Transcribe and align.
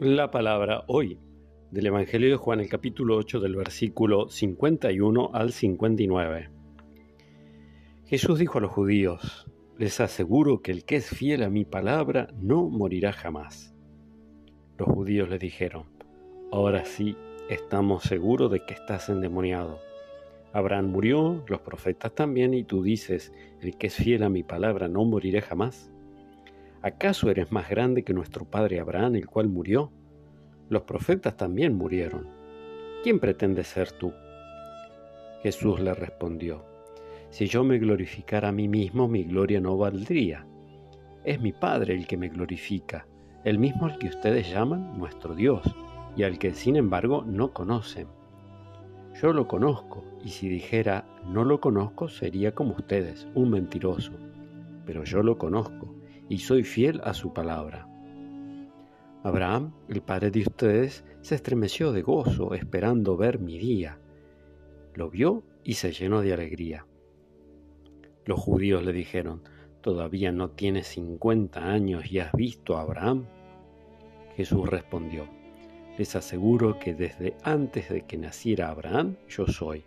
La 0.00 0.30
palabra 0.30 0.84
hoy 0.86 1.18
del 1.72 1.86
Evangelio 1.86 2.30
de 2.30 2.36
Juan, 2.36 2.60
el 2.60 2.68
capítulo 2.68 3.16
8 3.16 3.40
del 3.40 3.56
versículo 3.56 4.28
51 4.28 5.30
al 5.34 5.50
59. 5.50 6.50
Jesús 8.04 8.38
dijo 8.38 8.58
a 8.58 8.60
los 8.60 8.70
judíos, 8.70 9.50
les 9.76 9.98
aseguro 9.98 10.62
que 10.62 10.70
el 10.70 10.84
que 10.84 10.94
es 10.94 11.08
fiel 11.08 11.42
a 11.42 11.50
mi 11.50 11.64
palabra 11.64 12.28
no 12.40 12.68
morirá 12.68 13.12
jamás. 13.12 13.74
Los 14.78 14.86
judíos 14.86 15.30
le 15.30 15.38
dijeron, 15.40 15.86
ahora 16.52 16.84
sí, 16.84 17.16
estamos 17.50 18.04
seguros 18.04 18.52
de 18.52 18.64
que 18.64 18.74
estás 18.74 19.08
endemoniado. 19.08 19.80
Abraham 20.52 20.92
murió, 20.92 21.44
los 21.48 21.62
profetas 21.62 22.14
también, 22.14 22.54
y 22.54 22.62
tú 22.62 22.84
dices, 22.84 23.32
el 23.60 23.76
que 23.76 23.88
es 23.88 23.96
fiel 23.96 24.22
a 24.22 24.28
mi 24.28 24.44
palabra 24.44 24.86
no 24.86 25.04
morirá 25.04 25.40
jamás. 25.40 25.90
¿Acaso 26.80 27.28
eres 27.28 27.50
más 27.50 27.68
grande 27.68 28.04
que 28.04 28.14
nuestro 28.14 28.44
padre 28.44 28.78
Abraham, 28.78 29.16
el 29.16 29.26
cual 29.26 29.48
murió? 29.48 29.90
Los 30.68 30.82
profetas 30.82 31.36
también 31.36 31.74
murieron. 31.74 32.28
¿Quién 33.02 33.18
pretende 33.18 33.64
ser 33.64 33.90
tú? 33.90 34.12
Jesús 35.42 35.80
le 35.80 35.92
respondió, 35.92 36.64
Si 37.30 37.48
yo 37.48 37.64
me 37.64 37.78
glorificara 37.78 38.50
a 38.50 38.52
mí 38.52 38.68
mismo, 38.68 39.08
mi 39.08 39.24
gloria 39.24 39.60
no 39.60 39.76
valdría. 39.76 40.46
Es 41.24 41.40
mi 41.40 41.52
Padre 41.52 41.94
el 41.94 42.06
que 42.06 42.16
me 42.16 42.28
glorifica, 42.28 43.08
el 43.42 43.58
mismo 43.58 43.86
al 43.86 43.98
que 43.98 44.06
ustedes 44.06 44.48
llaman 44.48 44.96
nuestro 44.96 45.34
Dios, 45.34 45.62
y 46.16 46.22
al 46.22 46.38
que 46.38 46.54
sin 46.54 46.76
embargo 46.76 47.24
no 47.26 47.52
conocen. 47.52 48.06
Yo 49.20 49.32
lo 49.32 49.48
conozco, 49.48 50.04
y 50.24 50.28
si 50.28 50.48
dijera 50.48 51.06
no 51.26 51.42
lo 51.42 51.60
conozco 51.60 52.08
sería 52.08 52.54
como 52.54 52.74
ustedes, 52.74 53.26
un 53.34 53.50
mentiroso. 53.50 54.12
Pero 54.86 55.02
yo 55.02 55.24
lo 55.24 55.38
conozco 55.38 55.97
y 56.28 56.38
soy 56.38 56.64
fiel 56.64 57.00
a 57.04 57.14
su 57.14 57.32
palabra. 57.32 57.88
Abraham, 59.22 59.72
el 59.88 60.00
padre 60.00 60.30
de 60.30 60.42
ustedes, 60.42 61.04
se 61.22 61.34
estremeció 61.34 61.92
de 61.92 62.02
gozo 62.02 62.54
esperando 62.54 63.16
ver 63.16 63.38
mi 63.38 63.58
día. 63.58 63.98
Lo 64.94 65.10
vio 65.10 65.42
y 65.64 65.74
se 65.74 65.92
llenó 65.92 66.22
de 66.22 66.32
alegría. 66.32 66.86
Los 68.24 68.40
judíos 68.40 68.84
le 68.84 68.92
dijeron, 68.92 69.42
¿todavía 69.80 70.32
no 70.32 70.50
tienes 70.50 70.86
cincuenta 70.86 71.64
años 71.70 72.10
y 72.10 72.20
has 72.20 72.32
visto 72.32 72.76
a 72.76 72.82
Abraham? 72.82 73.26
Jesús 74.36 74.68
respondió, 74.68 75.26
les 75.98 76.14
aseguro 76.14 76.78
que 76.78 76.94
desde 76.94 77.36
antes 77.42 77.88
de 77.88 78.06
que 78.06 78.18
naciera 78.18 78.70
Abraham 78.70 79.16
yo 79.28 79.46
soy. 79.46 79.84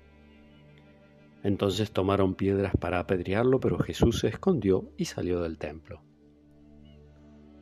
Entonces 1.43 1.91
tomaron 1.91 2.35
piedras 2.35 2.73
para 2.77 2.99
apedrearlo, 2.99 3.59
pero 3.59 3.79
Jesús 3.79 4.19
se 4.19 4.27
escondió 4.27 4.91
y 4.97 5.05
salió 5.05 5.41
del 5.41 5.57
templo. 5.57 6.01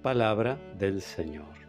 Palabra 0.02 0.58
del 0.78 1.02
Señor. 1.02 1.69